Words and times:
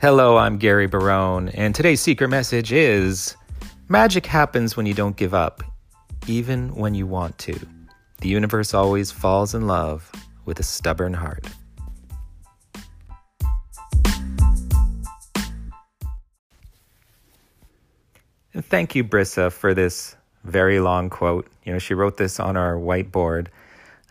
Hello, 0.00 0.36
I'm 0.36 0.58
Gary 0.58 0.86
Barone, 0.86 1.48
and 1.48 1.74
today's 1.74 2.00
secret 2.00 2.28
message 2.28 2.70
is 2.70 3.36
Magic 3.88 4.26
happens 4.26 4.76
when 4.76 4.86
you 4.86 4.94
don't 4.94 5.16
give 5.16 5.34
up, 5.34 5.60
even 6.28 6.72
when 6.76 6.94
you 6.94 7.04
want 7.04 7.36
to. 7.38 7.58
The 8.20 8.28
universe 8.28 8.74
always 8.74 9.10
falls 9.10 9.56
in 9.56 9.66
love 9.66 10.08
with 10.44 10.60
a 10.60 10.62
stubborn 10.62 11.14
heart. 11.14 11.48
And 18.54 18.64
thank 18.64 18.94
you, 18.94 19.02
Brissa, 19.02 19.50
for 19.50 19.74
this 19.74 20.14
very 20.44 20.78
long 20.78 21.10
quote. 21.10 21.48
You 21.64 21.72
know, 21.72 21.80
she 21.80 21.94
wrote 21.94 22.18
this 22.18 22.38
on 22.38 22.56
our 22.56 22.74
whiteboard. 22.74 23.48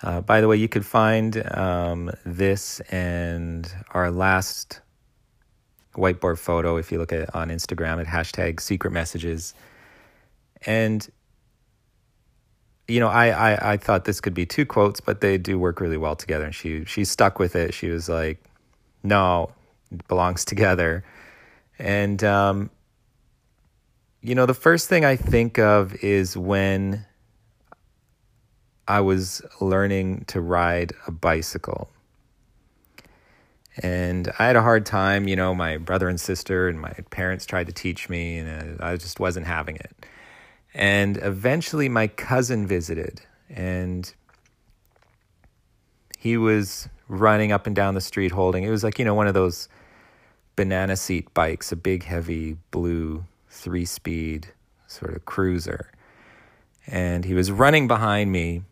Uh, 0.04 0.20
by 0.20 0.42
the 0.42 0.50
way, 0.50 0.58
you 0.58 0.68
could 0.68 0.86
find 0.86 1.50
um, 1.58 2.12
this 2.26 2.82
and 2.92 3.74
our 3.92 4.12
last 4.12 4.82
whiteboard 5.98 6.38
photo 6.38 6.78
if 6.78 6.92
you 6.92 7.00
look 7.00 7.12
at 7.12 7.34
on 7.36 7.50
Instagram 7.50 8.00
at 8.00 8.08
hashtag 8.08 8.62
secret 8.62 8.92
messages. 8.92 9.54
And 10.66 11.08
you 12.88 13.02
know, 13.02 13.10
I, 13.10 13.52
I, 13.52 13.74
I 13.74 13.78
thought 13.78 14.06
this 14.06 14.22
could 14.22 14.34
be 14.34 14.46
two 14.46 14.66
quotes, 14.66 15.02
but 15.02 15.20
they 15.20 15.38
do 15.38 15.60
work 15.60 15.82
really 15.82 15.98
well 15.98 16.16
together. 16.16 16.46
And 16.46 16.56
she 16.56 16.86
she 16.86 17.04
stuck 17.04 17.38
with 17.40 17.56
it. 17.56 17.74
She 17.74 17.90
was 17.90 18.08
like, 18.08 18.42
"No, 19.04 19.52
it 19.92 20.08
belongs 20.08 20.46
together." 20.46 21.04
And 21.80 22.24
um, 22.24 22.70
you 24.22 24.36
know, 24.36 24.46
the 24.46 24.54
first 24.54 24.88
thing 24.88 25.04
I 25.04 25.16
think 25.16 25.60
of 25.60 25.96
is 26.04 26.38
when 26.38 27.06
I 28.88 29.02
was 29.02 29.42
learning 29.60 30.26
to 30.28 30.40
ride 30.40 30.94
a 31.08 31.12
bicycle. 31.12 31.90
And 33.84 34.32
I 34.40 34.48
had 34.48 34.56
a 34.56 34.62
hard 34.62 34.86
time, 34.86 35.28
you 35.28 35.36
know, 35.36 35.54
my 35.54 35.78
brother 35.78 36.10
and 36.10 36.20
sister 36.20 36.68
and 36.68 36.80
my 36.80 36.94
parents 37.12 37.46
tried 37.46 37.68
to 37.68 37.74
teach 37.74 38.10
me, 38.10 38.38
and 38.38 38.82
uh, 38.82 38.86
I 38.86 38.98
just 38.98 39.20
wasn't 39.20 39.46
having 39.46 39.76
it. 39.76 39.96
And 40.74 41.18
eventually 41.18 41.90
my 41.90 42.08
cousin 42.08 42.66
visited, 42.66 43.22
and 43.50 44.12
he 46.18 46.38
was 46.38 46.90
running 47.08 47.52
up 47.52 47.68
and 47.68 47.76
down 47.76 47.94
the 47.94 48.02
street 48.02 48.32
holding 48.32 48.64
it 48.64 48.70
was 48.70 48.84
like, 48.84 49.00
you 49.00 49.06
know, 49.06 49.14
one 49.14 49.28
of 49.28 49.34
those 49.34 49.70
banana 50.56 50.98
seat 50.98 51.34
bikes, 51.34 51.72
a 51.72 51.76
big, 51.76 52.04
heavy 52.04 52.58
blue 52.72 53.24
three 53.50 53.86
speed 53.86 54.48
sort 54.88 55.16
of 55.16 55.26
cruiser. 55.26 55.92
And 56.86 57.24
he 57.26 57.34
was 57.34 57.52
running 57.52 57.88
behind 57.88 58.32
me, 58.32 58.64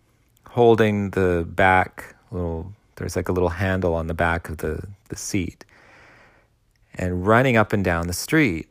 holding 0.50 1.12
the 1.12 1.46
back 1.48 2.16
little, 2.32 2.74
there's 2.96 3.16
like 3.16 3.30
a 3.30 3.32
little 3.32 3.50
handle 3.50 3.94
on 3.94 4.08
the 4.08 4.14
back 4.14 4.50
of 4.50 4.58
the, 4.58 4.88
the 5.10 5.16
seat, 5.16 5.66
and 6.96 7.26
running 7.26 7.58
up 7.58 7.74
and 7.74 7.84
down 7.84 8.08
the 8.08 8.14
street. 8.14 8.70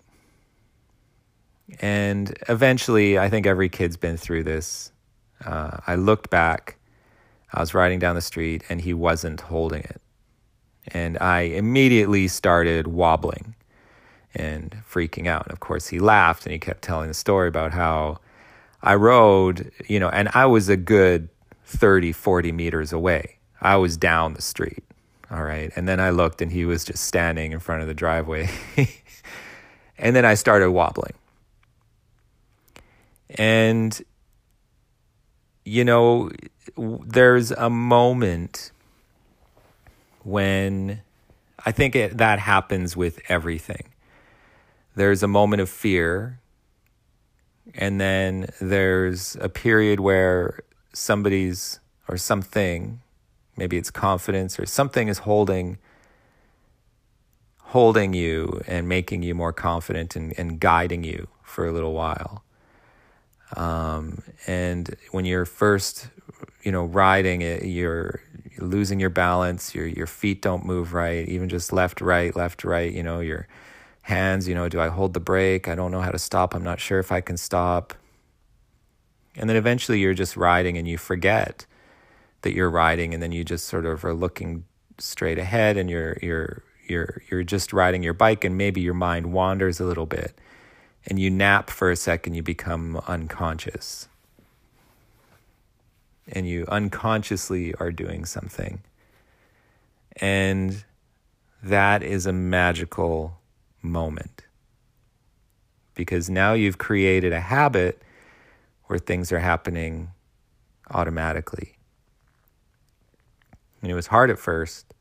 And 1.80 2.36
eventually, 2.48 3.18
I 3.18 3.28
think 3.28 3.46
every 3.46 3.68
kid's 3.68 3.96
been 3.96 4.16
through 4.16 4.44
this. 4.44 4.92
Uh, 5.44 5.78
I 5.86 5.94
looked 5.96 6.30
back, 6.30 6.76
I 7.52 7.60
was 7.60 7.74
riding 7.74 7.98
down 7.98 8.14
the 8.14 8.22
street, 8.22 8.64
and 8.68 8.80
he 8.80 8.94
wasn't 8.94 9.40
holding 9.40 9.82
it. 9.82 10.00
And 10.88 11.18
I 11.18 11.40
immediately 11.40 12.28
started 12.28 12.86
wobbling 12.86 13.54
and 14.34 14.76
freaking 14.90 15.26
out. 15.26 15.44
And 15.44 15.52
of 15.52 15.60
course, 15.60 15.88
he 15.88 15.98
laughed 15.98 16.44
and 16.44 16.52
he 16.52 16.58
kept 16.58 16.82
telling 16.82 17.08
the 17.08 17.14
story 17.14 17.48
about 17.48 17.72
how 17.72 18.18
I 18.82 18.94
rode, 18.96 19.70
you 19.86 19.98
know, 19.98 20.08
and 20.08 20.28
I 20.34 20.46
was 20.46 20.68
a 20.68 20.76
good 20.76 21.28
30, 21.64 22.12
40 22.12 22.52
meters 22.52 22.92
away. 22.92 23.38
I 23.64 23.76
was 23.76 23.96
down 23.96 24.34
the 24.34 24.42
street. 24.42 24.84
All 25.30 25.42
right. 25.42 25.72
And 25.74 25.88
then 25.88 25.98
I 25.98 26.10
looked 26.10 26.40
and 26.40 26.52
he 26.52 26.64
was 26.64 26.84
just 26.84 27.04
standing 27.04 27.52
in 27.52 27.58
front 27.58 27.82
of 27.82 27.88
the 27.88 27.94
driveway. 27.94 28.48
and 29.98 30.14
then 30.14 30.24
I 30.24 30.34
started 30.34 30.70
wobbling. 30.70 31.14
And, 33.30 34.00
you 35.64 35.84
know, 35.84 36.30
there's 36.76 37.50
a 37.50 37.70
moment 37.70 38.70
when 40.22 41.00
I 41.66 41.72
think 41.72 41.96
it, 41.96 42.18
that 42.18 42.38
happens 42.38 42.96
with 42.96 43.18
everything 43.28 43.88
there's 44.94 45.22
a 45.22 45.28
moment 45.28 45.60
of 45.60 45.68
fear, 45.68 46.38
and 47.74 48.00
then 48.00 48.46
there's 48.60 49.36
a 49.40 49.48
period 49.48 50.00
where 50.00 50.60
somebody's 50.92 51.80
or 52.08 52.16
something, 52.16 53.00
maybe 53.56 53.76
it's 53.76 53.90
confidence 53.90 54.58
or 54.58 54.66
something 54.66 55.08
is 55.08 55.18
holding 55.18 55.78
holding 57.58 58.12
you 58.12 58.60
and 58.68 58.88
making 58.88 59.22
you 59.22 59.34
more 59.34 59.52
confident 59.52 60.14
and, 60.14 60.32
and 60.38 60.60
guiding 60.60 61.02
you 61.02 61.26
for 61.42 61.66
a 61.66 61.72
little 61.72 61.92
while. 61.92 62.44
Um, 63.56 64.22
and 64.46 64.94
when 65.10 65.24
you're 65.24 65.44
first, 65.44 66.08
you 66.62 66.70
know, 66.70 66.84
riding 66.84 67.42
it, 67.42 67.64
you're, 67.64 68.20
losing 68.58 69.00
your 69.00 69.10
balance. 69.10 69.74
Your 69.74 69.86
your 69.86 70.06
feet 70.06 70.42
don't 70.42 70.64
move 70.64 70.92
right, 70.94 71.26
even 71.28 71.48
just 71.48 71.72
left, 71.72 72.00
right, 72.00 72.34
left, 72.34 72.64
right. 72.64 72.92
You 72.92 73.02
know, 73.02 73.20
you're 73.20 73.46
hands, 74.02 74.48
you 74.48 74.54
know, 74.54 74.68
do 74.68 74.80
I 74.80 74.88
hold 74.88 75.14
the 75.14 75.20
brake? 75.20 75.68
I 75.68 75.74
don't 75.74 75.90
know 75.90 76.00
how 76.00 76.10
to 76.10 76.18
stop. 76.18 76.54
I'm 76.54 76.62
not 76.62 76.80
sure 76.80 76.98
if 76.98 77.10
I 77.10 77.20
can 77.20 77.36
stop. 77.36 77.94
And 79.36 79.48
then 79.48 79.56
eventually 79.56 79.98
you're 79.98 80.14
just 80.14 80.36
riding 80.36 80.76
and 80.76 80.86
you 80.86 80.98
forget 80.98 81.66
that 82.44 82.54
you're 82.54 82.70
riding 82.70 83.12
and 83.12 83.22
then 83.22 83.32
you 83.32 83.44
just 83.44 83.66
sort 83.66 83.84
of 83.84 84.04
are 84.04 84.14
looking 84.14 84.64
straight 84.98 85.38
ahead 85.38 85.76
and 85.76 85.90
you're 85.90 86.16
you're 86.22 86.62
you're 86.86 87.22
you're 87.30 87.42
just 87.42 87.72
riding 87.72 88.02
your 88.02 88.14
bike 88.14 88.44
and 88.44 88.56
maybe 88.56 88.80
your 88.80 88.94
mind 88.94 89.32
wanders 89.32 89.80
a 89.80 89.84
little 89.84 90.06
bit 90.06 90.38
and 91.06 91.18
you 91.18 91.30
nap 91.30 91.68
for 91.68 91.90
a 91.90 91.96
second 91.96 92.34
you 92.34 92.42
become 92.42 92.96
unconscious 93.08 94.08
and 96.28 96.48
you 96.48 96.64
unconsciously 96.68 97.74
are 97.74 97.92
doing 97.92 98.24
something 98.24 98.80
and 100.16 100.84
that 101.62 102.02
is 102.02 102.26
a 102.26 102.32
magical 102.32 103.38
moment. 103.82 104.42
Because 105.94 106.28
now 106.28 106.52
you've 106.52 106.78
created 106.78 107.32
a 107.32 107.40
habit 107.40 108.02
where 108.84 108.98
things 108.98 109.32
are 109.32 109.38
happening 109.38 110.10
automatically. 110.90 111.73
And 113.84 113.90
it 113.90 113.94
was 113.94 114.06
hard 114.06 114.30
at 114.30 114.38
first, 114.38 114.94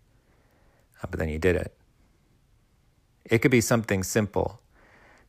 uh, 1.02 1.08
but 1.10 1.18
then 1.18 1.30
you 1.30 1.40
did 1.40 1.56
it. 1.56 1.74
It 3.24 3.40
could 3.40 3.50
be 3.50 3.62
something 3.62 4.04
simple. 4.04 4.60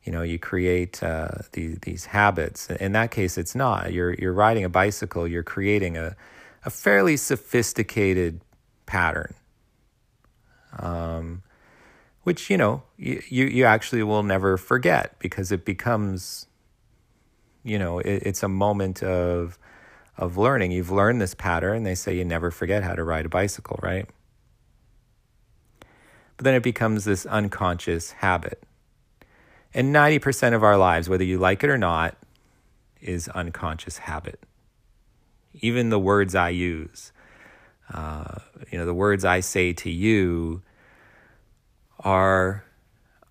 You 0.02 0.10
know, 0.10 0.22
you 0.22 0.40
create 0.40 1.00
uh, 1.04 1.28
these, 1.52 1.78
these 1.82 2.06
habits. 2.06 2.68
In 2.68 2.90
that 2.92 3.12
case, 3.12 3.38
it's 3.38 3.54
not. 3.54 3.92
You're, 3.92 4.14
you're 4.14 4.32
riding 4.32 4.64
a 4.64 4.68
bicycle, 4.68 5.28
you're 5.28 5.44
creating 5.44 5.96
a, 5.96 6.16
a 6.64 6.70
fairly 6.70 7.16
sophisticated 7.16 8.40
pattern. 8.86 9.34
Um, 10.76 11.44
which 12.24 12.50
you 12.50 12.56
know 12.56 12.82
you 12.96 13.22
you 13.28 13.64
actually 13.64 14.02
will 14.02 14.24
never 14.24 14.56
forget 14.56 15.14
because 15.20 15.52
it 15.52 15.64
becomes 15.64 16.46
you 17.62 17.78
know 17.78 18.00
it, 18.00 18.22
it's 18.24 18.42
a 18.42 18.48
moment 18.48 19.02
of 19.02 19.58
of 20.16 20.36
learning. 20.36 20.70
You've 20.72 20.90
learned 20.90 21.20
this 21.20 21.34
pattern. 21.34 21.82
They 21.82 21.94
say 21.94 22.16
you 22.16 22.24
never 22.24 22.50
forget 22.50 22.82
how 22.82 22.94
to 22.94 23.04
ride 23.04 23.26
a 23.26 23.28
bicycle 23.28 23.78
right? 23.82 24.06
But 26.36 26.44
then 26.44 26.54
it 26.54 26.62
becomes 26.62 27.04
this 27.04 27.26
unconscious 27.26 28.12
habit. 28.12 28.62
And 29.72 29.94
90% 29.94 30.54
of 30.54 30.62
our 30.62 30.76
lives 30.76 31.08
whether 31.08 31.24
you 31.24 31.38
like 31.38 31.64
it 31.64 31.70
or 31.70 31.78
not 31.78 32.16
is 33.00 33.28
unconscious 33.28 33.98
habit. 33.98 34.40
Even 35.60 35.90
the 35.90 35.98
words 35.98 36.34
i 36.34 36.48
use 36.48 37.12
uh, 37.92 38.38
you 38.70 38.78
know 38.78 38.86
the 38.86 38.94
words 38.94 39.24
i 39.26 39.40
say 39.40 39.72
to 39.74 39.90
you 39.90 40.62
are 42.00 42.64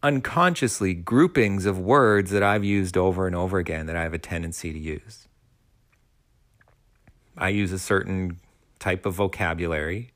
unconsciously 0.03 0.94
groupings 0.94 1.65
of 1.65 1.80
words 1.80 2.31
that 2.31 2.44
I've 2.44 2.63
used 2.63 2.97
over 2.97 3.25
and 3.25 3.35
over 3.35 3.57
again 3.57 3.85
that 3.85 3.95
I 3.95 4.03
have 4.03 4.13
a 4.13 4.19
tendency 4.19 4.74
to 4.74 4.80
use. 4.80 5.27
I 7.38 7.50
use 7.50 7.71
a 7.71 7.80
certain 7.80 8.39
type 8.80 9.06
of 9.06 9.15
vocabulary 9.15 10.13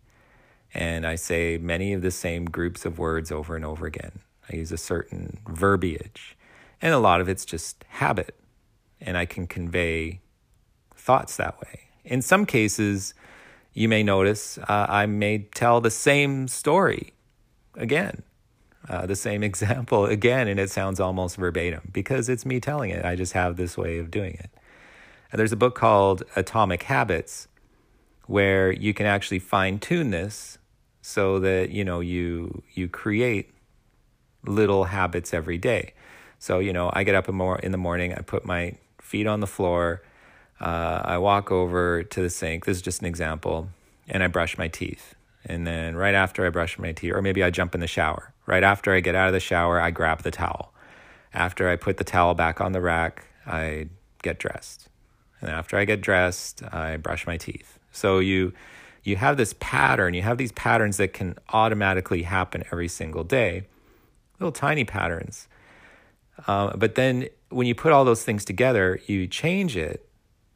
and 0.74 1.06
I 1.06 1.16
say 1.16 1.58
many 1.58 1.94
of 1.94 2.02
the 2.02 2.12
same 2.12 2.46
groups 2.46 2.86
of 2.86 3.00
words 3.00 3.31
over 3.31 3.56
and 3.56 3.66
over 3.66 3.86
again. 3.86 4.19
I 4.52 4.56
use 4.56 4.72
a 4.72 4.78
certain 4.78 5.40
verbiage, 5.48 6.38
and 6.81 6.94
a 6.94 7.00
lot 7.00 7.19
of 7.19 7.28
it's 7.28 7.46
just 7.46 7.84
habit, 7.90 8.36
and 9.02 9.18
I 9.18 9.25
can 9.25 9.48
convey 9.48 10.22
thoughts 10.96 11.38
that 11.38 11.60
way. 11.62 11.81
In 12.06 12.22
some 12.22 12.46
cases, 12.46 13.14
you 13.74 13.90
may 13.90 14.04
notice 14.04 14.58
uh, 14.58 14.86
I 14.90 15.06
may 15.06 15.40
tell 15.40 15.81
the 15.81 15.92
same 15.92 16.48
story 16.48 17.14
again 17.75 18.24
uh, 18.90 19.06
the 19.06 19.16
same 19.16 19.44
example 19.52 20.06
again, 20.06 20.48
and 20.48 20.60
it 20.60 20.69
sounds 20.69 21.00
almost 21.00 21.38
verbatim 21.38 21.90
because 21.92 22.30
it's 22.30 22.46
me 22.46 22.60
telling 22.60 22.92
it. 22.92 23.06
I 23.06 23.16
just 23.16 23.34
have 23.34 23.58
this 23.58 23.78
way 23.78 23.98
of 24.00 24.12
doing 24.12 24.34
it. 24.36 24.50
And 25.32 25.40
there's 25.40 25.52
a 25.52 25.58
book 25.58 25.76
called 25.76 26.24
Atomic 26.36 26.84
Habits 26.84 27.48
where 28.26 28.72
you 28.72 28.94
can 28.94 29.06
actually 29.06 29.40
fine 29.40 29.80
tune 29.80 30.12
this 30.12 30.58
so 31.02 31.40
that 31.40 31.70
you 31.70 31.86
know 31.86 32.02
you 32.02 32.64
you 32.74 32.88
create 32.88 33.54
little 34.46 34.86
habits 34.86 35.34
every 35.34 35.58
day. 35.58 35.94
So, 36.40 36.60
you 36.60 36.72
know, 36.74 36.92
I 36.94 37.04
get 37.04 37.16
up 37.16 37.28
in 37.28 37.72
the 37.72 37.78
morning, 37.78 38.14
I 38.14 38.22
put 38.22 38.46
my 38.46 38.76
feet 39.02 39.28
on 39.28 39.40
the 39.40 39.48
floor, 39.48 40.04
uh, 40.60 41.02
I 41.04 41.18
walk 41.18 41.52
over 41.52 42.04
to 42.04 42.22
the 42.22 42.30
sink. 42.30 42.66
This 42.66 42.78
is 42.78 42.84
just 42.84 43.02
an 43.02 43.08
example, 43.08 43.70
and 44.08 44.24
I 44.24 44.28
brush 44.28 44.58
my 44.58 44.68
teeth. 44.68 45.16
And 45.46 45.66
then 45.66 45.96
right 45.96 46.14
after 46.14 46.46
I 46.46 46.50
brush 46.50 46.78
my 46.78 46.92
teeth, 46.92 47.14
or 47.14 47.22
maybe 47.22 47.44
I 47.44 47.50
jump 47.50 47.74
in 47.74 47.82
the 47.82 47.88
shower. 47.88 48.34
Right 48.46 48.64
after 48.64 48.94
I 48.94 49.00
get 49.00 49.16
out 49.16 49.28
of 49.28 49.34
the 49.34 49.40
shower, 49.40 49.80
I 49.80 49.92
grab 49.92 50.24
the 50.24 50.32
towel. 50.32 50.74
After 51.34 51.70
I 51.70 51.76
put 51.76 51.98
the 51.98 52.04
towel 52.04 52.34
back 52.34 52.60
on 52.60 52.72
the 52.72 52.82
rack, 52.82 53.26
I 53.46 53.90
get 54.22 54.40
dressed. 54.40 54.90
And 55.42 55.50
after 55.50 55.78
I 55.78 55.86
get 55.86 56.01
dressed, 56.01 56.63
I 56.72 56.98
brush 56.98 57.28
my 57.28 57.38
teeth. 57.38 57.80
So 57.92 58.19
you 58.19 58.54
you 59.04 59.16
have 59.16 59.38
this 59.38 59.56
pattern, 59.60 60.13
you 60.13 60.22
have 60.22 60.38
these 60.38 60.51
patterns 60.51 60.98
that 60.98 61.13
can 61.13 61.36
automatically 61.54 62.24
happen 62.24 62.66
every 62.72 62.89
single 62.89 63.24
day, 63.24 63.66
little 64.38 64.51
tiny 64.51 64.84
patterns. 64.84 65.48
Uh, 66.45 66.75
but 66.75 66.95
then 66.95 67.30
when 67.50 67.68
you 67.68 67.74
put 67.74 67.94
all 67.94 68.04
those 68.04 68.24
things 68.24 68.44
together, 68.44 69.00
you 69.07 69.25
change 69.25 69.78
it. 69.78 70.10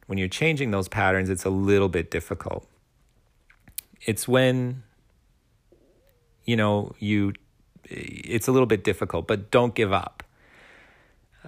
When 0.06 0.18
you're 0.18 0.28
changing 0.28 0.70
those 0.70 0.86
patterns, 0.86 1.30
it's 1.30 1.46
a 1.46 1.50
little 1.50 1.88
bit 1.88 2.10
difficult. 2.10 2.66
It's 4.02 4.28
when, 4.28 4.82
you 6.44 6.56
know, 6.56 6.94
you, 6.98 7.32
it's 7.84 8.48
a 8.48 8.52
little 8.52 8.66
bit 8.66 8.84
difficult, 8.84 9.26
but 9.26 9.50
don't 9.50 9.74
give 9.74 9.92
up. 9.92 10.22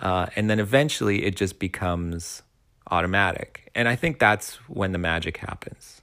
Uh, 0.00 0.26
and 0.36 0.48
then 0.48 0.58
eventually 0.58 1.24
it 1.24 1.36
just 1.36 1.58
becomes 1.58 2.42
automatic. 2.90 3.70
And 3.74 3.88
I 3.88 3.96
think 3.96 4.18
that's 4.18 4.56
when 4.68 4.92
the 4.92 4.98
magic 4.98 5.38
happens 5.38 6.02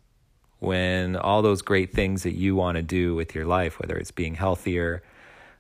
when 0.62 1.16
all 1.16 1.42
those 1.42 1.64
great 1.64 1.92
things 1.92 2.22
that 2.22 2.36
you 2.36 2.56
want 2.56 2.76
to 2.76 2.84
do 2.84 3.16
with 3.16 3.34
your 3.34 3.46
life, 3.46 3.80
whether 3.80 3.98
it's 3.98 4.12
being 4.12 4.36
healthier, 4.36 5.02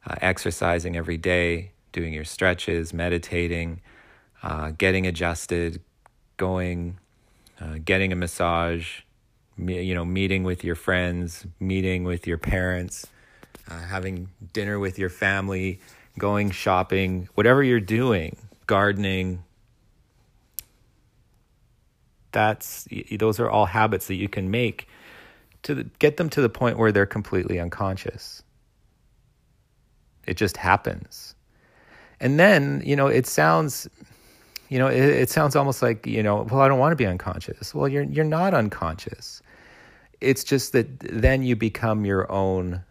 uh, 0.05 0.13
exercising 0.21 0.95
every 0.95 1.17
day, 1.17 1.71
doing 1.91 2.13
your 2.13 2.23
stretches, 2.23 2.93
meditating, 2.93 3.81
uh, 4.43 4.69
getting 4.77 5.07
adjusted, 5.07 5.81
going, 6.37 6.99
uh, 7.59 7.79
getting 7.83 8.11
a 8.11 8.15
massage, 8.15 8.99
me, 9.57 9.81
you 9.81 9.95
know, 9.95 10.05
meeting 10.05 10.43
with 10.43 10.63
your 10.63 10.75
friends, 10.75 11.47
meeting 11.59 12.03
with 12.03 12.27
your 12.27 12.37
parents, 12.37 13.07
uh, 13.71 13.79
having 13.79 14.29
dinner 14.53 14.77
with 14.77 14.99
your 14.99 15.09
family, 15.09 15.79
going 16.19 16.51
shopping, 16.51 17.27
whatever 17.33 17.63
you're 17.63 17.79
doing, 17.79 18.37
gardening, 18.67 19.43
that's 22.31 22.87
those 23.17 23.39
are 23.39 23.49
all 23.49 23.65
habits 23.65 24.07
that 24.07 24.15
you 24.15 24.29
can 24.29 24.51
make 24.51 24.87
to 25.63 25.83
get 25.99 26.17
them 26.17 26.29
to 26.29 26.41
the 26.41 26.49
point 26.49 26.77
where 26.77 26.91
they're 26.91 27.05
completely 27.05 27.59
unconscious. 27.59 28.43
It 30.25 30.37
just 30.37 30.57
happens. 30.57 31.35
And 32.19 32.39
then, 32.39 32.81
you 32.85 32.95
know, 32.95 33.07
it 33.07 33.27
sounds 33.27 33.87
you 34.69 34.79
know, 34.79 34.87
it, 34.87 35.03
it 35.03 35.29
sounds 35.29 35.57
almost 35.57 35.81
like, 35.81 36.07
you 36.07 36.23
know, 36.23 36.47
well, 36.49 36.61
I 36.61 36.69
don't 36.69 36.79
want 36.79 36.93
to 36.93 36.95
be 36.95 37.05
unconscious. 37.05 37.75
Well, 37.75 37.87
you're 37.87 38.03
you're 38.03 38.25
not 38.25 38.53
unconscious. 38.53 39.41
It's 40.21 40.43
just 40.43 40.71
that 40.73 40.99
then 40.99 41.43
you 41.43 41.55
become 41.55 42.05
your 42.05 42.31
own 42.31 42.83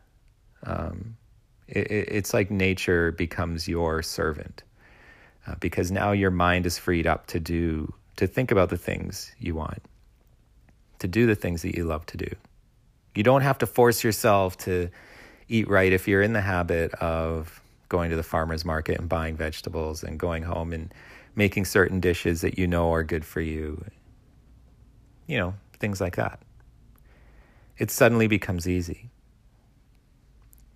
um, 0.64 1.16
it, 1.68 1.90
it's 1.90 2.34
like 2.34 2.50
nature 2.50 3.12
becomes 3.12 3.68
your 3.68 4.02
servant 4.02 4.62
uh, 5.46 5.54
because 5.60 5.90
now 5.90 6.12
your 6.12 6.30
mind 6.30 6.66
is 6.66 6.78
freed 6.78 7.06
up 7.06 7.26
to 7.28 7.40
do 7.40 7.92
to 8.20 8.26
think 8.26 8.50
about 8.50 8.68
the 8.68 8.76
things 8.76 9.32
you 9.38 9.54
want, 9.54 9.82
to 10.98 11.08
do 11.08 11.26
the 11.26 11.34
things 11.34 11.62
that 11.62 11.74
you 11.74 11.84
love 11.84 12.04
to 12.04 12.18
do. 12.18 12.28
You 13.14 13.22
don't 13.22 13.40
have 13.40 13.56
to 13.58 13.66
force 13.66 14.04
yourself 14.04 14.58
to 14.58 14.90
eat 15.48 15.66
right 15.68 15.90
if 15.90 16.06
you're 16.06 16.20
in 16.20 16.34
the 16.34 16.42
habit 16.42 16.92
of 16.96 17.62
going 17.88 18.10
to 18.10 18.16
the 18.16 18.22
farmer's 18.22 18.62
market 18.62 19.00
and 19.00 19.08
buying 19.08 19.38
vegetables 19.38 20.02
and 20.04 20.20
going 20.20 20.42
home 20.42 20.74
and 20.74 20.92
making 21.34 21.64
certain 21.64 21.98
dishes 21.98 22.42
that 22.42 22.58
you 22.58 22.66
know 22.66 22.92
are 22.92 23.02
good 23.02 23.24
for 23.24 23.40
you. 23.40 23.82
You 25.26 25.38
know, 25.38 25.54
things 25.78 25.98
like 25.98 26.16
that. 26.16 26.42
It 27.78 27.90
suddenly 27.90 28.26
becomes 28.26 28.68
easy. 28.68 29.08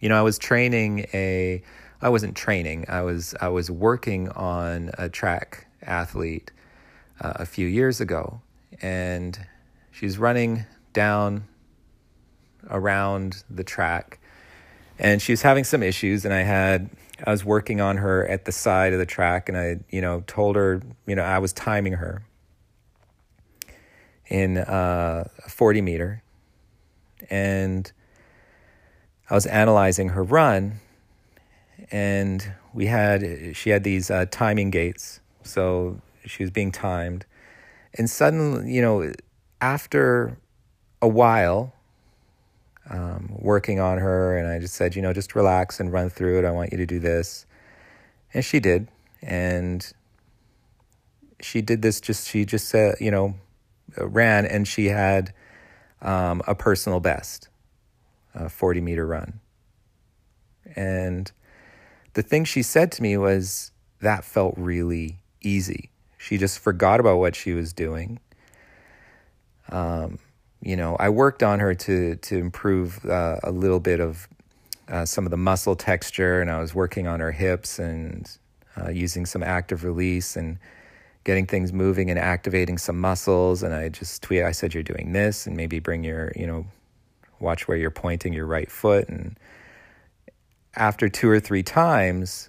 You 0.00 0.08
know, 0.08 0.18
I 0.18 0.22
was 0.22 0.38
training 0.38 1.08
a 1.12 1.62
I 2.00 2.08
wasn't 2.08 2.38
training. 2.38 2.86
I 2.88 3.02
was 3.02 3.34
I 3.38 3.48
was 3.48 3.70
working 3.70 4.30
on 4.30 4.92
a 4.96 5.10
track 5.10 5.66
athlete 5.82 6.50
uh, 7.20 7.34
a 7.36 7.46
few 7.46 7.66
years 7.66 8.00
ago, 8.00 8.40
and 8.82 9.46
she's 9.90 10.18
running 10.18 10.66
down 10.92 11.44
around 12.70 13.44
the 13.50 13.64
track, 13.64 14.18
and 14.98 15.20
she 15.20 15.32
was 15.32 15.42
having 15.42 15.64
some 15.64 15.82
issues. 15.82 16.24
And 16.24 16.32
I 16.32 16.42
had 16.42 16.90
I 17.24 17.30
was 17.30 17.44
working 17.44 17.80
on 17.80 17.98
her 17.98 18.26
at 18.26 18.44
the 18.44 18.52
side 18.52 18.92
of 18.92 18.98
the 18.98 19.06
track, 19.06 19.48
and 19.48 19.56
I 19.56 19.80
you 19.90 20.00
know 20.00 20.22
told 20.26 20.56
her 20.56 20.82
you 21.06 21.14
know 21.14 21.22
I 21.22 21.38
was 21.38 21.52
timing 21.52 21.94
her 21.94 22.22
in 24.26 24.58
uh, 24.58 25.28
a 25.44 25.48
forty 25.48 25.80
meter, 25.80 26.22
and 27.30 27.90
I 29.30 29.34
was 29.34 29.46
analyzing 29.46 30.10
her 30.10 30.22
run, 30.22 30.80
and 31.90 32.52
we 32.72 32.86
had 32.86 33.56
she 33.56 33.70
had 33.70 33.84
these 33.84 34.10
uh, 34.10 34.26
timing 34.30 34.70
gates, 34.70 35.20
so 35.42 36.00
she 36.26 36.42
was 36.42 36.50
being 36.50 36.72
timed. 36.72 37.26
And 37.94 38.08
suddenly, 38.08 38.72
you 38.72 38.82
know, 38.82 39.12
after 39.60 40.38
a 41.00 41.08
while, 41.08 41.72
um, 42.90 43.30
working 43.38 43.80
on 43.80 43.98
her, 43.98 44.36
and 44.36 44.48
I 44.48 44.58
just 44.58 44.74
said, 44.74 44.94
you 44.94 45.02
know, 45.02 45.12
just 45.12 45.34
relax 45.34 45.80
and 45.80 45.92
run 45.92 46.10
through 46.10 46.38
it. 46.38 46.44
I 46.44 46.50
want 46.50 46.72
you 46.72 46.78
to 46.78 46.86
do 46.86 46.98
this. 46.98 47.46
And 48.32 48.44
she 48.44 48.60
did. 48.60 48.88
And 49.22 49.90
she 51.40 51.62
did 51.62 51.82
this 51.82 52.00
just, 52.00 52.28
she 52.28 52.44
just 52.44 52.68
said, 52.68 52.96
you 53.00 53.10
know, 53.10 53.34
ran 53.96 54.44
and 54.44 54.66
she 54.66 54.86
had 54.86 55.32
um, 56.02 56.42
a 56.46 56.54
personal 56.54 57.00
best, 57.00 57.48
a 58.34 58.48
40 58.48 58.80
meter 58.80 59.06
run. 59.06 59.40
And 60.76 61.30
the 62.14 62.22
thing 62.22 62.44
she 62.44 62.62
said 62.62 62.92
to 62.92 63.02
me 63.02 63.16
was, 63.16 63.72
that 64.00 64.24
felt 64.24 64.54
really 64.56 65.18
easy. 65.40 65.90
She 66.24 66.38
just 66.38 66.58
forgot 66.58 67.00
about 67.00 67.18
what 67.18 67.36
she 67.36 67.52
was 67.52 67.74
doing. 67.74 68.18
Um, 69.68 70.18
you 70.62 70.74
know, 70.74 70.96
I 70.96 71.10
worked 71.10 71.42
on 71.42 71.60
her 71.60 71.74
to 71.74 72.16
to 72.16 72.38
improve 72.38 73.04
uh, 73.04 73.40
a 73.42 73.50
little 73.50 73.78
bit 73.78 74.00
of 74.00 74.26
uh, 74.88 75.04
some 75.04 75.26
of 75.26 75.30
the 75.30 75.36
muscle 75.36 75.76
texture, 75.76 76.40
and 76.40 76.50
I 76.50 76.60
was 76.60 76.74
working 76.74 77.06
on 77.06 77.20
her 77.20 77.30
hips 77.30 77.78
and 77.78 78.26
uh, 78.80 78.88
using 78.88 79.26
some 79.26 79.42
active 79.42 79.84
release 79.84 80.34
and 80.34 80.56
getting 81.24 81.44
things 81.44 81.74
moving 81.74 82.08
and 82.08 82.18
activating 82.18 82.78
some 82.78 82.98
muscles. 82.98 83.62
And 83.62 83.74
I 83.74 83.90
just 83.90 84.22
tweet, 84.22 84.44
I 84.44 84.52
said, 84.52 84.72
"You're 84.72 84.82
doing 84.82 85.12
this," 85.12 85.46
and 85.46 85.54
maybe 85.54 85.78
bring 85.78 86.04
your, 86.04 86.32
you 86.34 86.46
know, 86.46 86.64
watch 87.38 87.68
where 87.68 87.76
you're 87.76 87.90
pointing 87.90 88.32
your 88.32 88.46
right 88.46 88.70
foot. 88.70 89.10
And 89.10 89.38
after 90.74 91.10
two 91.10 91.28
or 91.28 91.38
three 91.38 91.62
times, 91.62 92.48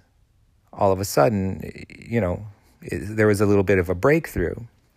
all 0.72 0.92
of 0.92 0.98
a 0.98 1.04
sudden, 1.04 1.84
you 1.90 2.22
know, 2.22 2.46
there 2.90 3.26
was 3.26 3.40
a 3.40 3.46
little 3.46 3.62
bit 3.62 3.78
of 3.78 3.88
a 3.88 3.94
breakthrough. 3.94 4.56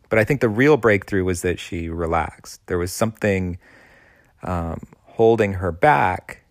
But 0.09 0.19
I 0.19 0.23
think 0.23 0.41
the 0.41 0.49
real 0.49 0.77
breakthrough 0.77 1.23
was 1.23 1.43
that 1.43 1.59
she 1.59 1.87
relaxed. 1.87 2.65
There 2.65 2.79
was 2.79 2.91
something 2.91 3.59
um, 4.41 4.87
holding 5.05 5.53
her 5.53 5.71
back 5.71 6.43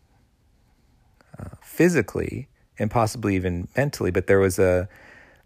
uh, 1.39 1.57
physically 1.61 2.49
and 2.79 2.91
possibly 2.91 3.35
even 3.35 3.67
mentally, 3.77 4.13
but 4.13 4.29
there 4.29 4.39
was 4.39 4.59
a 4.59 4.89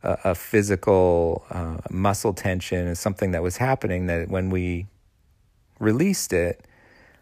a, 0.02 0.18
a 0.24 0.34
physical 0.34 1.44
uh, 1.50 1.78
muscle 1.90 2.34
tension 2.34 2.86
and 2.86 2.98
something 2.98 3.30
that 3.32 3.42
was 3.42 3.56
happening 3.58 4.06
that 4.06 4.28
when 4.28 4.50
we 4.50 4.86
released 5.78 6.32
it, 6.32 6.64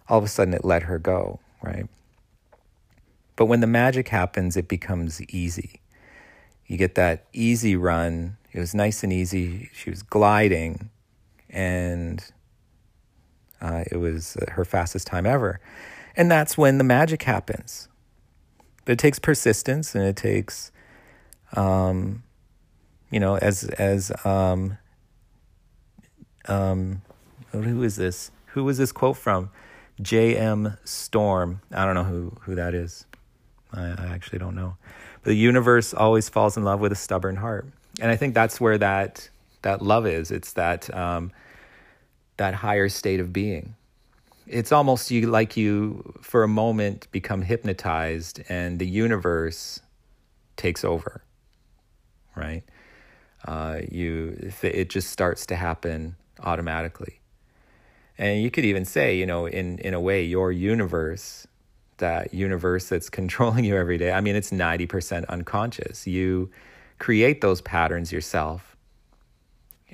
all 0.08 0.18
of 0.18 0.24
a 0.24 0.28
sudden 0.28 0.54
it 0.54 0.64
let 0.64 0.84
her 0.84 0.98
go, 0.98 1.40
right? 1.62 1.86
But 3.36 3.46
when 3.46 3.60
the 3.60 3.66
magic 3.66 4.08
happens, 4.08 4.56
it 4.56 4.68
becomes 4.68 5.22
easy. 5.22 5.80
You 6.66 6.76
get 6.76 6.94
that 6.96 7.24
easy 7.32 7.76
run 7.76 8.36
it 8.52 8.58
was 8.58 8.74
nice 8.74 9.02
and 9.04 9.12
easy. 9.12 9.70
She 9.72 9.90
was 9.90 10.02
gliding, 10.02 10.90
and 11.48 12.24
uh, 13.60 13.84
it 13.90 13.96
was 13.96 14.36
her 14.48 14.64
fastest 14.64 15.06
time 15.06 15.26
ever. 15.26 15.60
And 16.16 16.30
that's 16.30 16.58
when 16.58 16.78
the 16.78 16.84
magic 16.84 17.22
happens. 17.22 17.88
But 18.84 18.92
it 18.92 18.98
takes 18.98 19.18
persistence, 19.18 19.94
and 19.94 20.04
it 20.04 20.16
takes, 20.16 20.72
um, 21.54 22.24
you 23.10 23.20
know, 23.20 23.36
as 23.36 23.64
as 23.64 24.10
um, 24.24 24.78
um, 26.46 27.02
who 27.52 27.82
is 27.82 27.96
this? 27.96 28.32
Who 28.46 28.64
was 28.64 28.78
this 28.78 28.90
quote 28.90 29.16
from? 29.16 29.50
J.M. 30.02 30.76
Storm. 30.82 31.60
I 31.70 31.84
don't 31.84 31.94
know 31.94 32.04
who 32.04 32.32
who 32.40 32.56
that 32.56 32.74
is. 32.74 33.06
I, 33.72 33.82
I 33.82 34.06
actually 34.12 34.40
don't 34.40 34.56
know. 34.56 34.76
But 35.22 35.30
the 35.30 35.36
universe 35.36 35.94
always 35.94 36.28
falls 36.28 36.56
in 36.56 36.64
love 36.64 36.80
with 36.80 36.90
a 36.90 36.96
stubborn 36.96 37.36
heart 37.36 37.66
and 38.00 38.10
I 38.10 38.16
think 38.16 38.34
that's 38.34 38.60
where 38.60 38.78
that 38.78 39.28
that 39.62 39.82
love 39.82 40.06
is. 40.06 40.30
It's 40.30 40.54
that 40.54 40.92
um, 40.94 41.32
that 42.38 42.54
higher 42.54 42.88
state 42.88 43.20
of 43.20 43.32
being. 43.32 43.74
It's 44.46 44.72
almost 44.72 45.10
you 45.10 45.26
like 45.28 45.56
you 45.56 46.14
for 46.22 46.42
a 46.42 46.48
moment 46.48 47.06
become 47.12 47.42
hypnotized, 47.42 48.40
and 48.48 48.78
the 48.78 48.86
universe 48.86 49.80
takes 50.56 50.84
over, 50.84 51.22
right? 52.34 52.62
Uh, 53.46 53.80
you 53.90 54.52
it 54.62 54.90
just 54.90 55.10
starts 55.10 55.46
to 55.46 55.56
happen 55.56 56.16
automatically, 56.42 57.20
and 58.18 58.42
you 58.42 58.50
could 58.50 58.64
even 58.64 58.84
say, 58.84 59.16
you 59.16 59.26
know, 59.26 59.46
in 59.46 59.78
in 59.78 59.94
a 59.94 60.00
way, 60.00 60.24
your 60.24 60.50
universe, 60.50 61.46
that 61.98 62.34
universe 62.34 62.88
that's 62.88 63.10
controlling 63.20 63.64
you 63.64 63.76
every 63.76 63.98
day. 63.98 64.10
I 64.12 64.20
mean, 64.20 64.34
it's 64.34 64.50
ninety 64.50 64.86
percent 64.86 65.26
unconscious. 65.26 66.06
You 66.06 66.50
create 67.00 67.40
those 67.40 67.60
patterns 67.60 68.12
yourself, 68.12 68.76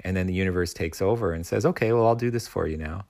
and 0.05 0.15
then 0.15 0.27
the 0.27 0.35
universe 0.35 0.75
takes 0.75 1.01
over 1.01 1.33
and 1.33 1.47
says, 1.47 1.65
"Okay, 1.65 1.93
well, 1.93 2.07
I'll 2.07 2.15
do 2.15 2.31
this 2.31 2.47
for 2.47 2.67
you 2.67 2.77
now." 2.77 3.07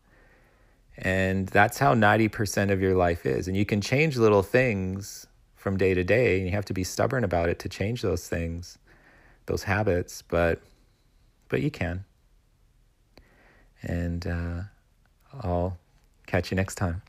And 0.98 1.48
that's 1.48 1.78
how 1.78 1.94
90% 1.94 2.70
of 2.70 2.80
your 2.80 2.94
life 2.94 3.26
is. 3.26 3.48
And 3.48 3.56
you 3.56 3.66
can 3.66 3.80
change 3.80 4.16
little 4.16 4.42
things 4.42 5.26
from 5.56 5.76
day 5.76 5.94
to 5.94 6.04
day, 6.04 6.36
and 6.38 6.46
you 6.46 6.52
have 6.52 6.64
to 6.66 6.72
be 6.72 6.84
stubborn 6.84 7.24
about 7.24 7.48
it 7.48 7.58
to 7.58 7.68
change 7.68 8.02
those 8.02 8.28
things, 8.28 8.78
those 9.46 9.64
habits, 9.64 10.22
but 10.22 10.60
but 11.48 11.62
you 11.62 11.70
can. 11.70 12.04
And 13.82 14.26
uh, 14.26 14.60
I'll 15.42 15.78
catch 16.26 16.50
you 16.50 16.56
next 16.56 16.74
time. 16.76 17.02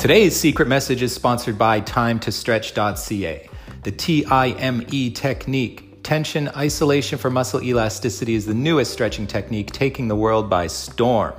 Today's 0.00 0.34
secret 0.34 0.66
message 0.66 1.02
is 1.02 1.14
sponsored 1.14 1.58
by 1.58 1.82
timetostretch.ca. 1.82 3.50
The 3.82 3.92
TIME 3.92 5.12
technique, 5.12 6.02
tension 6.02 6.48
isolation 6.56 7.18
for 7.18 7.28
muscle 7.28 7.62
elasticity, 7.62 8.34
is 8.34 8.46
the 8.46 8.54
newest 8.54 8.94
stretching 8.94 9.26
technique 9.26 9.72
taking 9.72 10.08
the 10.08 10.16
world 10.16 10.48
by 10.48 10.68
storm. 10.68 11.34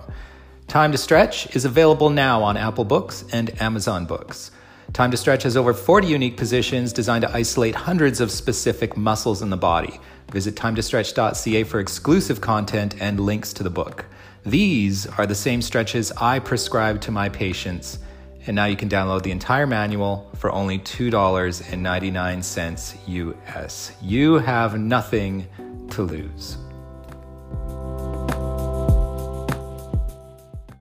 Time 0.68 0.92
to 0.92 1.00
Stretch 1.00 1.56
is 1.56 1.66
available 1.66 2.12
now 2.12 2.44
on 2.44 2.56
Apple 2.56 2.86
Books 2.86 3.26
and 3.34 3.60
Amazon 3.60 4.06
Books. 4.06 4.52
Time 4.94 5.10
to 5.10 5.18
Stretch 5.18 5.42
has 5.42 5.58
over 5.58 5.74
40 5.74 6.06
unique 6.06 6.38
positions 6.38 6.94
designed 6.94 7.24
to 7.24 7.36
isolate 7.36 7.74
hundreds 7.74 8.22
of 8.22 8.30
specific 8.30 8.96
muscles 8.96 9.42
in 9.42 9.50
the 9.50 9.58
body. 9.58 10.00
Visit 10.32 10.54
timetostretch.ca 10.54 11.64
for 11.64 11.80
exclusive 11.80 12.42
content 12.42 12.94
and 13.02 13.20
links 13.20 13.54
to 13.54 13.64
the 13.64 13.72
book. 13.72 14.06
These 14.46 15.08
are 15.08 15.26
the 15.26 15.34
same 15.34 15.64
stretches 15.64 16.12
I 16.12 16.38
prescribe 16.38 17.02
to 17.02 17.12
my 17.12 17.28
patients 17.28 17.98
and 18.48 18.56
now 18.56 18.66
you 18.66 18.76
can 18.76 18.90
download 18.90 19.22
the 19.24 19.32
entire 19.32 19.68
manual 19.68 20.30
for 20.36 20.52
only 20.52 20.80
$2.99 20.80 22.98
US. 23.08 23.92
You 24.02 24.36
have 24.36 24.80
nothing 24.80 25.48
to 25.92 26.04
lose. 26.04 26.58